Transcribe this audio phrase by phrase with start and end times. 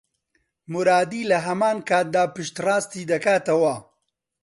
[0.71, 3.75] مورادی لە هەمان کاتدا پشتڕاستی دەکاتەوە